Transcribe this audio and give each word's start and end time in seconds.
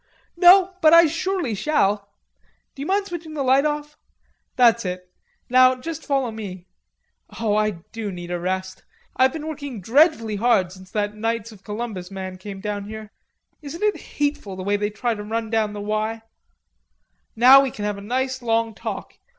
"No; 0.35 0.73
but 0.81 0.93
I 0.93 1.05
surely 1.05 1.53
shall.... 1.53 2.09
D'you 2.73 2.87
mind 2.87 3.05
switching 3.05 3.35
the 3.35 3.43
light 3.43 3.65
off?... 3.67 3.99
That's 4.55 4.83
it. 4.83 5.07
Now 5.47 5.75
just 5.75 6.07
follow 6.07 6.31
me. 6.31 6.65
Oh, 7.39 7.55
I 7.55 7.69
do 7.91 8.11
need 8.11 8.31
a 8.31 8.39
rest. 8.39 8.81
I've 9.15 9.31
been 9.31 9.45
working 9.45 9.79
dreadfully 9.79 10.37
hard 10.37 10.71
since 10.71 10.89
that 10.89 11.13
Knights 11.13 11.51
of 11.51 11.63
Columbus 11.63 12.09
man 12.09 12.39
came 12.39 12.59
down 12.61 12.85
here. 12.85 13.11
Isn't 13.61 13.83
it 13.83 13.97
hateful 14.17 14.55
the 14.55 14.63
way 14.63 14.75
they 14.75 14.89
try 14.89 15.13
to 15.13 15.21
run 15.23 15.51
down 15.51 15.73
the 15.73 15.81
'Y'?... 15.81 16.23
Now 17.35 17.61
we 17.61 17.69
can 17.69 17.85
have 17.85 17.99
a 17.99 18.01
nice 18.01 18.41
long 18.41 18.73
talk. 18.73 19.19